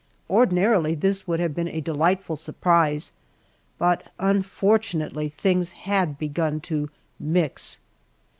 [0.31, 3.11] Ordinarily this would have been a delightful surprise,
[3.77, 6.89] but, unfortunately, things had begun to
[7.19, 7.77] "mix!"